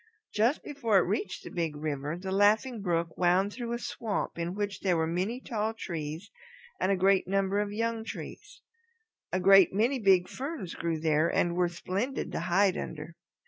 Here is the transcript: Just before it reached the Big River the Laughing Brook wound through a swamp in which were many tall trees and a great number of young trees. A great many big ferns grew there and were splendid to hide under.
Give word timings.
Just 0.33 0.63
before 0.63 0.97
it 0.97 1.01
reached 1.03 1.43
the 1.43 1.51
Big 1.51 1.75
River 1.75 2.17
the 2.17 2.31
Laughing 2.31 2.81
Brook 2.81 3.15
wound 3.19 3.53
through 3.53 3.71
a 3.73 3.77
swamp 3.77 4.35
in 4.39 4.55
which 4.55 4.79
were 4.83 5.05
many 5.05 5.39
tall 5.39 5.75
trees 5.75 6.31
and 6.79 6.91
a 6.91 6.97
great 6.97 7.27
number 7.27 7.59
of 7.59 7.71
young 7.71 8.03
trees. 8.03 8.61
A 9.31 9.39
great 9.39 9.71
many 9.75 9.99
big 9.99 10.27
ferns 10.27 10.73
grew 10.73 10.99
there 10.99 11.31
and 11.31 11.55
were 11.55 11.69
splendid 11.69 12.31
to 12.31 12.39
hide 12.39 12.77
under. 12.79 13.15